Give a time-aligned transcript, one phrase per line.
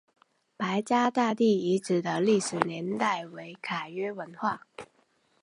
[0.57, 4.65] 白家大地遗址的历史年代为卡约文化。